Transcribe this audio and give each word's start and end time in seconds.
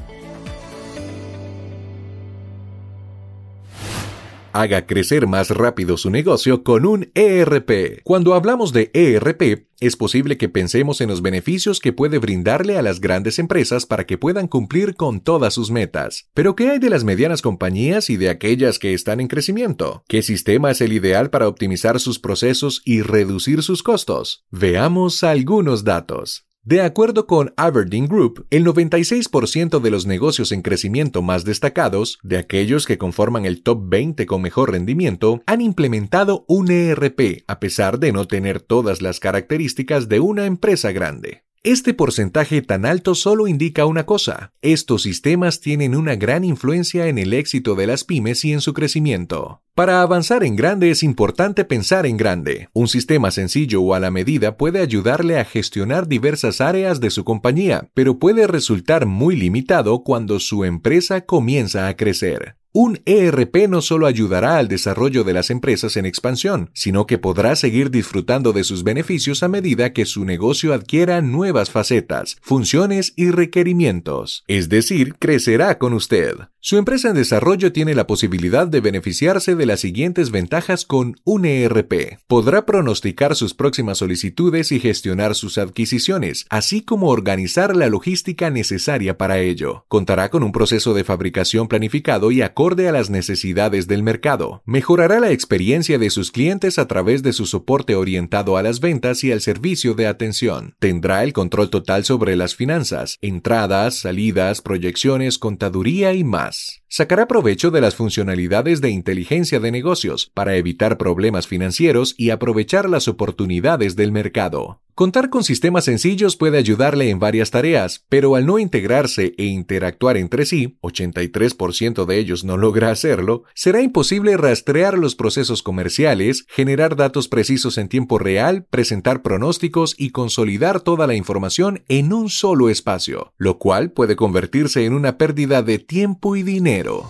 Haga 4.55 4.85
crecer 4.85 5.25
más 5.25 5.49
rápido 5.49 5.97
su 5.97 6.11
negocio 6.11 6.63
con 6.63 6.85
un 6.85 7.11
ERP. 7.15 8.03
Cuando 8.03 8.35
hablamos 8.35 8.71
de 8.71 8.91
ERP, 8.93 9.65
es 9.79 9.97
posible 9.97 10.38
que 10.38 10.47
pensemos 10.47 11.02
en 11.02 11.09
los 11.09 11.23
beneficios 11.23 11.79
que 11.79 11.91
puede 11.91 12.20
brindarle 12.20 12.77
a 12.77 12.84
las 12.84 13.02
grandes 13.02 13.39
empresas 13.39 13.88
para 13.88 14.05
que 14.05 14.20
puedan 14.20 14.48
cumplir 14.48 14.93
con 14.93 15.21
todas 15.21 15.55
sus 15.55 15.71
metas. 15.71 16.29
Pero 16.35 16.55
¿qué 16.55 16.70
hay 16.70 16.77
de 16.77 16.91
las 16.91 17.03
medianas 17.03 17.41
compañías 17.41 18.12
y 18.12 18.16
de 18.16 18.29
aquellas 18.29 18.77
que 18.77 18.93
están 18.93 19.20
en 19.20 19.27
crecimiento? 19.27 20.03
¿Qué 20.07 20.21
sistema 20.21 20.70
es 20.70 20.81
el 20.81 20.93
ideal 20.93 21.31
para 21.31 21.48
optimizar 21.48 21.99
sus 21.99 22.20
procesos 22.20 22.84
y 22.85 23.01
reducir 23.01 23.63
sus 23.63 23.81
costos? 23.81 24.45
Veamos 24.51 25.23
algunos 25.23 25.84
datos. 25.84 26.45
De 26.66 26.80
acuerdo 26.80 27.27
con 27.27 27.53
Aberdeen 27.58 28.08
Group, 28.08 28.48
el 28.49 28.66
96% 28.66 29.81
de 29.81 29.91
los 29.91 30.05
negocios 30.05 30.54
en 30.54 30.62
crecimiento 30.62 31.21
más 31.21 31.44
destacados, 31.44 32.20
de 32.23 32.38
aquellos 32.38 32.85
que 32.85 32.98
conforman 32.98 33.45
el 33.45 33.63
top 33.63 33.81
20 33.90 34.26
con 34.26 34.41
mejor 34.41 34.71
rendimiento, 34.71 35.44
han 35.45 35.59
implementado 35.59 36.45
un 36.48 36.71
ERP, 36.71 37.44
a 37.48 37.59
pesar 37.59 37.99
de 37.99 38.13
no 38.13 38.27
tener 38.27 38.62
todas 38.62 39.02
las 39.02 39.20
características 39.20 40.07
de 40.07 40.21
una 40.21 40.45
empresa 40.45 40.94
grande. 40.94 41.42
Este 41.66 41.94
porcentaje 41.94 42.62
tan 42.62 42.85
alto 42.85 43.15
solo 43.15 43.48
indica 43.48 43.85
una 43.85 44.05
cosa, 44.05 44.51
estos 44.62 45.04
sistemas 45.04 45.62
tienen 45.62 45.96
una 45.96 46.18
gran 46.18 46.43
influencia 46.43 47.07
en 47.07 47.18
el 47.18 47.32
éxito 47.32 47.76
de 47.76 47.87
las 47.87 48.04
pymes 48.04 48.43
y 48.43 48.51
en 48.51 48.60
su 48.60 48.74
crecimiento. 48.74 49.62
Para 49.74 50.02
avanzar 50.02 50.43
en 50.43 50.57
grande 50.57 50.91
es 50.91 51.04
importante 51.04 51.63
pensar 51.63 52.05
en 52.05 52.18
grande. 52.18 52.68
Un 52.74 52.90
sistema 52.90 53.32
sencillo 53.32 53.82
o 53.82 53.93
a 53.93 54.02
la 54.02 54.12
medida 54.12 54.57
puede 54.57 54.82
ayudarle 54.82 55.40
a 55.40 55.46
gestionar 55.46 56.10
diversas 56.10 56.60
áreas 56.60 56.99
de 56.99 57.10
su 57.12 57.24
compañía, 57.24 57.90
pero 57.93 58.20
puede 58.20 58.46
resultar 58.46 59.05
muy 59.05 59.37
limitado 59.37 60.04
cuando 60.04 60.41
su 60.41 60.65
empresa 60.65 61.21
comienza 61.21 61.87
a 61.87 61.96
crecer. 61.96 62.57
Un 62.76 63.04
ERP 63.05 63.70
no 63.70 63.84
solo 63.84 64.07
ayudará 64.07 64.57
al 64.57 64.68
desarrollo 64.68 65.24
de 65.24 65.34
las 65.34 65.52
empresas 65.52 65.96
en 65.96 66.07
expansión, 66.07 66.72
sino 66.74 67.06
que 67.06 67.19
podrá 67.19 67.56
seguir 67.56 67.91
disfrutando 67.91 68.52
de 68.52 68.63
sus 68.63 68.84
beneficios 68.84 69.44
a 69.44 69.47
medida 69.47 69.94
que 69.94 70.06
su 70.06 70.25
negocio 70.25 70.74
adquiera 70.74 71.22
nuevas 71.22 71.69
facetas, 71.69 72.38
funciones 72.41 73.13
y 73.16 73.30
requerimientos. 73.30 74.44
Es 74.47 74.69
decir, 74.69 75.13
crecerá 75.19 75.78
con 75.78 75.94
usted. 75.94 76.34
Su 76.62 76.78
empresa 76.78 77.09
en 77.09 77.16
desarrollo 77.16 77.74
tiene 77.74 77.94
la 77.94 78.07
posibilidad 78.07 78.66
de 78.66 78.80
beneficiarse 78.80 79.53
de 79.53 79.66
las 79.68 79.81
siguientes 79.81 80.31
ventajas 80.31 80.85
con 80.85 81.18
un 81.25 81.46
ERP. 81.46 82.19
Podrá 82.25 82.66
pronosticar 82.66 83.35
sus 83.35 83.53
próximas 83.53 84.00
solicitudes 84.00 84.72
y 84.72 84.80
gestionar 84.80 85.35
sus 85.35 85.59
adquisiciones, 85.59 86.47
así 86.50 86.81
como 86.81 87.09
organizar 87.09 87.75
la 87.75 87.90
logística 87.90 88.50
necesaria 88.50 89.18
para 89.18 89.40
ello. 89.40 89.85
Contará 89.90 90.30
con 90.30 90.41
un 90.41 90.53
proceso 90.53 90.94
de 90.94 91.03
fabricación 91.03 91.68
planificado 91.68 92.31
y 92.31 92.41
acorde 92.41 92.62
a 92.63 92.91
las 92.94 93.09
necesidades 93.09 93.88
del 93.88 94.03
mercado. 94.03 94.63
Mejorará 94.66 95.19
la 95.19 95.31
experiencia 95.31 95.97
de 95.97 96.09
sus 96.09 96.31
clientes 96.31 96.79
a 96.79 96.88
través 96.88 97.22
de 97.22 97.33
su 97.33 97.45
soporte 97.45 97.95
orientado 97.95 98.56
a 98.56 98.63
las 98.63 98.79
ventas 98.79 99.23
y 99.25 99.33
al 99.33 99.41
servicio 99.41 99.95
de 99.95 100.07
atención. 100.07 100.75
Tendrá 100.79 101.25
el 101.25 101.34
control 101.34 101.69
total 101.69 102.06
sobre 102.06 102.38
las 102.38 102.56
finanzas, 102.56 103.17
entradas, 103.22 103.95
salidas, 103.95 104.61
proyecciones, 104.61 105.38
contaduría 105.38 106.13
y 106.13 106.23
más 106.23 106.84
sacará 106.94 107.28
provecho 107.28 107.72
de 107.72 107.81
las 107.81 107.96
funcionalidades 107.96 108.79
de 108.79 108.91
inteligencia 108.91 109.59
de 109.59 109.72
negocios 109.72 110.29
para 110.35 110.57
evitar 110.57 111.00
problemas 111.00 111.47
financieros 111.47 112.13
y 112.19 112.29
aprovechar 112.29 112.88
las 112.88 113.07
oportunidades 113.07 113.96
del 113.96 114.12
mercado. 114.12 114.83
Contar 114.96 115.31
con 115.31 115.44
sistemas 115.44 115.86
sencillos 115.86 116.36
puede 116.36 116.59
ayudarle 116.59 117.09
en 117.09 117.18
varias 117.18 117.50
tareas, 117.50 118.06
pero 118.09 118.36
al 118.36 118.46
no 118.46 118.59
integrarse 118.59 119.34
e 119.40 119.46
interactuar 119.46 120.18
entre 120.18 120.46
sí, 120.46 120.78
83% 120.81 122.06
de 122.06 122.20
ellos 122.20 122.44
no 122.44 122.58
logra 122.58 122.92
hacerlo, 122.92 123.44
será 123.56 123.82
imposible 123.82 124.38
rastrear 124.38 125.00
los 125.00 125.16
procesos 125.16 125.64
comerciales, 125.64 126.46
generar 126.48 126.96
datos 126.96 127.28
precisos 127.28 127.80
en 127.80 127.90
tiempo 127.90 128.20
real, 128.20 128.68
presentar 128.70 129.24
pronósticos 129.24 129.96
y 129.98 130.12
consolidar 130.12 130.80
toda 130.80 131.08
la 131.08 131.16
información 131.16 131.84
en 131.88 132.14
un 132.14 132.30
solo 132.30 132.70
espacio, 132.70 133.34
lo 133.38 133.58
cual 133.58 133.94
puede 133.94 134.16
convertirse 134.16 134.86
en 134.86 134.94
una 134.94 135.18
pérdida 135.18 135.64
de 135.64 135.80
tiempo 135.80 136.36
y 136.36 136.44
dinero. 136.44 137.09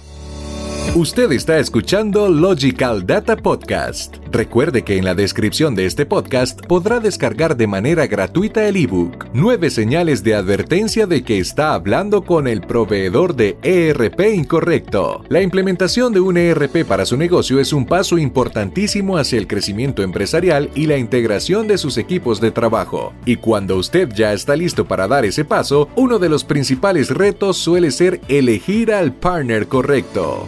Usted 0.96 1.34
está 1.34 1.60
escuchando 1.60 2.30
Logical 2.30 3.06
Data 3.06 3.36
Podcast. 3.36 4.23
Recuerde 4.34 4.82
que 4.82 4.98
en 4.98 5.06
la 5.06 5.14
descripción 5.14 5.76
de 5.76 5.86
este 5.86 6.08
podcast 6.08 6.60
podrá 6.66 7.00
descargar 7.00 7.56
de 7.56 7.68
manera 7.68 8.08
gratuita 8.08 8.68
el 8.68 8.78
ebook 8.78 9.28
Nueve 9.32 9.70
señales 9.70 10.24
de 10.24 10.34
advertencia 10.34 11.06
de 11.06 11.24
que 11.24 11.38
está 11.38 11.76
hablando 11.76 12.24
con 12.24 12.48
el 12.48 12.62
proveedor 12.62 13.36
de 13.36 13.58
ERP 13.62 14.22
incorrecto. 14.34 15.24
La 15.30 15.44
implementación 15.44 16.14
de 16.14 16.20
un 16.20 16.38
ERP 16.38 16.84
para 16.84 17.06
su 17.06 17.16
negocio 17.16 17.60
es 17.60 17.74
un 17.74 17.86
paso 17.86 18.18
importantísimo 18.18 19.18
hacia 19.18 19.38
el 19.38 19.46
crecimiento 19.46 20.02
empresarial 20.02 20.72
y 20.74 20.88
la 20.88 20.98
integración 20.98 21.68
de 21.68 21.78
sus 21.78 22.00
equipos 22.00 22.42
de 22.42 22.50
trabajo. 22.50 23.14
Y 23.28 23.36
cuando 23.36 23.78
usted 23.78 24.10
ya 24.16 24.34
está 24.34 24.56
listo 24.56 24.88
para 24.88 25.08
dar 25.08 25.26
ese 25.26 25.46
paso, 25.46 25.90
uno 25.96 26.18
de 26.18 26.30
los 26.30 26.44
principales 26.44 27.12
retos 27.12 27.58
suele 27.58 27.92
ser 27.92 28.20
elegir 28.30 28.94
al 28.94 29.14
partner 29.14 29.68
correcto. 29.68 30.48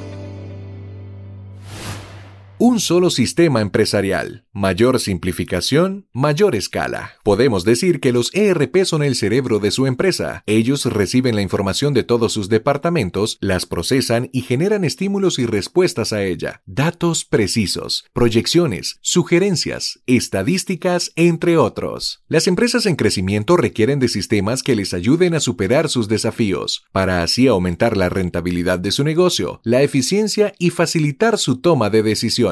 Un 2.58 2.80
solo 2.80 3.10
sistema 3.10 3.60
empresarial, 3.60 4.46
mayor 4.54 5.02
simplificación, 5.02 6.08
mayor 6.14 6.56
escala. 6.56 7.16
Podemos 7.22 7.66
decir 7.66 8.00
que 8.00 8.14
los 8.14 8.34
ERP 8.34 8.86
son 8.86 9.04
el 9.04 9.16
cerebro 9.16 9.60
de 9.60 9.72
su 9.72 9.88
empresa. 9.88 10.42
Ellos 10.46 10.86
reciben 10.86 11.36
la 11.36 11.42
información 11.42 11.94
de 11.94 12.04
todos 12.04 12.32
sus 12.32 12.48
departamentos, 12.48 13.38
las 13.42 13.66
procesan 13.66 14.30
y 14.32 14.44
generan 14.44 14.86
estímulos 14.86 15.38
y 15.38 15.46
respuestas 15.46 16.14
a 16.14 16.24
ella. 16.24 16.62
Datos 16.66 17.26
precisos, 17.26 18.06
proyecciones, 18.14 19.00
sugerencias, 19.02 20.00
estadísticas, 20.06 21.12
entre 21.18 21.58
otros. 21.58 22.24
Las 22.30 22.48
empresas 22.48 22.86
en 22.86 22.96
crecimiento 22.96 23.58
requieren 23.58 24.00
de 24.00 24.08
sistemas 24.08 24.64
que 24.64 24.78
les 24.78 24.94
ayuden 24.94 25.36
a 25.36 25.42
superar 25.42 25.90
sus 25.90 26.08
desafíos, 26.08 26.86
para 26.94 27.22
así 27.22 27.48
aumentar 27.48 27.98
la 27.98 28.08
rentabilidad 28.08 28.80
de 28.80 28.94
su 28.94 29.04
negocio, 29.04 29.60
la 29.66 29.82
eficiencia 29.82 30.54
y 30.58 30.70
facilitar 30.70 31.38
su 31.38 31.58
toma 31.58 31.90
de 31.90 32.02
decisiones. 32.02 32.45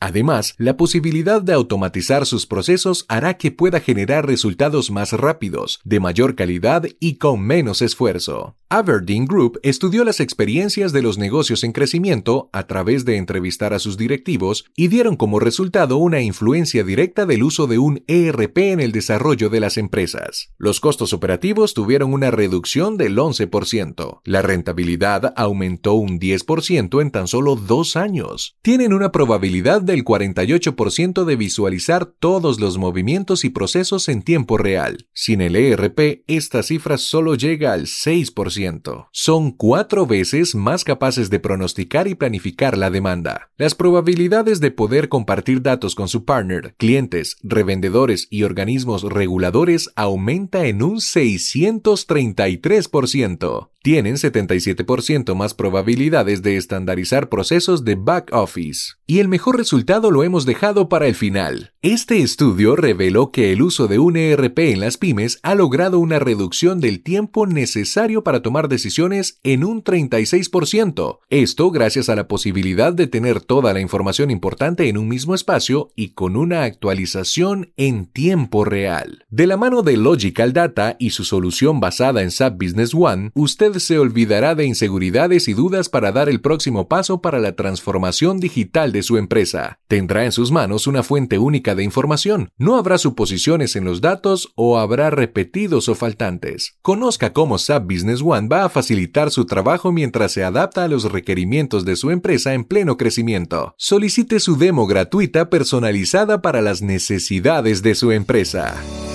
Además, 0.00 0.54
la 0.58 0.76
posibilidad 0.76 1.42
de 1.42 1.52
automatizar 1.52 2.26
sus 2.26 2.46
procesos 2.46 3.04
hará 3.08 3.34
que 3.34 3.50
pueda 3.50 3.80
generar 3.80 4.26
resultados 4.26 4.90
más 4.90 5.12
rápidos, 5.12 5.80
de 5.84 6.00
mayor 6.00 6.34
calidad 6.34 6.84
y 7.00 7.16
con 7.16 7.40
menos 7.40 7.82
esfuerzo. 7.82 8.56
Aberdeen 8.70 9.26
Group 9.26 9.60
estudió 9.62 10.02
las 10.02 10.18
experiencias 10.18 10.92
de 10.92 11.00
los 11.00 11.16
negocios 11.16 11.62
en 11.62 11.70
crecimiento 11.70 12.50
a 12.52 12.66
través 12.66 13.04
de 13.04 13.18
entrevistar 13.18 13.72
a 13.72 13.78
sus 13.78 13.96
directivos 13.96 14.64
y 14.74 14.88
dieron 14.88 15.14
como 15.14 15.38
resultado 15.38 15.96
una 15.98 16.22
influencia 16.22 16.82
directa 16.82 17.24
del 17.24 17.44
uso 17.44 17.68
de 17.68 17.78
un 17.78 18.02
ERP 18.08 18.58
en 18.58 18.80
el 18.80 18.90
desarrollo 18.90 19.48
de 19.48 19.60
las 19.60 19.76
empresas. 19.76 20.50
Los 20.58 20.80
costos 20.80 21.12
operativos 21.12 21.74
tuvieron 21.74 22.12
una 22.12 22.32
reducción 22.32 22.96
del 22.96 23.16
11%. 23.16 24.20
La 24.24 24.42
rentabilidad 24.42 25.32
aumentó 25.36 25.94
un 25.94 26.18
10% 26.18 27.00
en 27.00 27.10
tan 27.12 27.28
solo 27.28 27.54
dos 27.54 27.94
años. 27.94 28.56
Tienen 28.62 28.92
una 28.92 29.12
probabilidad 29.34 29.82
del 29.82 30.04
48% 30.04 31.24
de 31.24 31.34
visualizar 31.34 32.06
todos 32.06 32.60
los 32.60 32.78
movimientos 32.78 33.44
y 33.44 33.50
procesos 33.50 34.08
en 34.08 34.22
tiempo 34.22 34.58
real. 34.58 35.08
Sin 35.12 35.40
el 35.40 35.56
ERP, 35.56 36.22
esta 36.28 36.62
cifra 36.62 36.98
solo 36.98 37.34
llega 37.34 37.72
al 37.72 37.86
6%. 37.86 39.08
Son 39.10 39.50
cuatro 39.50 40.06
veces 40.06 40.54
más 40.54 40.84
capaces 40.84 41.30
de 41.30 41.40
pronosticar 41.40 42.06
y 42.06 42.14
planificar 42.14 42.78
la 42.78 42.90
demanda. 42.90 43.50
Las 43.56 43.74
probabilidades 43.74 44.60
de 44.60 44.70
poder 44.70 45.08
compartir 45.08 45.62
datos 45.62 45.96
con 45.96 46.06
su 46.06 46.24
partner, 46.24 46.76
clientes, 46.78 47.36
revendedores 47.42 48.28
y 48.30 48.44
organismos 48.44 49.02
reguladores 49.02 49.90
aumenta 49.96 50.66
en 50.66 50.80
un 50.80 50.98
633%. 50.98 53.73
Tienen 53.84 54.14
77% 54.14 55.34
más 55.34 55.52
probabilidades 55.52 56.40
de 56.40 56.56
estandarizar 56.56 57.28
procesos 57.28 57.84
de 57.84 57.96
back 57.96 58.30
office. 58.32 58.94
Y 59.06 59.18
el 59.18 59.28
mejor 59.28 59.58
resultado 59.58 60.10
lo 60.10 60.24
hemos 60.24 60.46
dejado 60.46 60.88
para 60.88 61.06
el 61.06 61.14
final. 61.14 61.73
Este 61.84 62.22
estudio 62.22 62.76
reveló 62.76 63.30
que 63.30 63.52
el 63.52 63.60
uso 63.60 63.88
de 63.88 63.98
un 63.98 64.16
ERP 64.16 64.58
en 64.58 64.80
las 64.80 64.96
pymes 64.96 65.38
ha 65.42 65.54
logrado 65.54 65.98
una 65.98 66.18
reducción 66.18 66.80
del 66.80 67.02
tiempo 67.02 67.46
necesario 67.46 68.24
para 68.24 68.40
tomar 68.40 68.68
decisiones 68.68 69.38
en 69.42 69.64
un 69.64 69.84
36%. 69.84 71.18
Esto 71.28 71.70
gracias 71.70 72.08
a 72.08 72.16
la 72.16 72.26
posibilidad 72.26 72.94
de 72.94 73.06
tener 73.06 73.42
toda 73.42 73.74
la 73.74 73.80
información 73.80 74.30
importante 74.30 74.88
en 74.88 74.96
un 74.96 75.08
mismo 75.08 75.34
espacio 75.34 75.90
y 75.94 76.14
con 76.14 76.36
una 76.36 76.62
actualización 76.62 77.74
en 77.76 78.06
tiempo 78.06 78.64
real. 78.64 79.26
De 79.28 79.46
la 79.46 79.58
mano 79.58 79.82
de 79.82 79.98
Logical 79.98 80.54
Data 80.54 80.96
y 80.98 81.10
su 81.10 81.24
solución 81.24 81.80
basada 81.80 82.22
en 82.22 82.30
SAP 82.30 82.62
Business 82.62 82.94
One, 82.94 83.30
usted 83.34 83.74
se 83.74 83.98
olvidará 83.98 84.54
de 84.54 84.64
inseguridades 84.64 85.48
y 85.48 85.52
dudas 85.52 85.90
para 85.90 86.12
dar 86.12 86.30
el 86.30 86.40
próximo 86.40 86.88
paso 86.88 87.20
para 87.20 87.40
la 87.40 87.54
transformación 87.56 88.40
digital 88.40 88.90
de 88.90 89.02
su 89.02 89.18
empresa. 89.18 89.80
Tendrá 89.86 90.24
en 90.24 90.32
sus 90.32 90.50
manos 90.50 90.86
una 90.86 91.02
fuente 91.02 91.36
única 91.36 91.73
de 91.74 91.84
información. 91.84 92.50
No 92.58 92.76
habrá 92.76 92.98
suposiciones 92.98 93.76
en 93.76 93.84
los 93.84 94.00
datos 94.00 94.52
o 94.56 94.78
habrá 94.78 95.10
repetidos 95.10 95.88
o 95.88 95.94
faltantes. 95.94 96.78
Conozca 96.82 97.32
cómo 97.32 97.58
SAP 97.58 97.84
Business 97.84 98.20
One 98.22 98.48
va 98.48 98.64
a 98.64 98.68
facilitar 98.68 99.30
su 99.30 99.46
trabajo 99.46 99.92
mientras 99.92 100.32
se 100.32 100.44
adapta 100.44 100.84
a 100.84 100.88
los 100.88 101.10
requerimientos 101.10 101.84
de 101.84 101.96
su 101.96 102.10
empresa 102.10 102.54
en 102.54 102.64
pleno 102.64 102.96
crecimiento. 102.96 103.74
Solicite 103.78 104.40
su 104.40 104.56
demo 104.56 104.86
gratuita 104.86 105.50
personalizada 105.50 106.42
para 106.42 106.62
las 106.62 106.82
necesidades 106.82 107.82
de 107.82 107.94
su 107.94 108.12
empresa. 108.12 108.74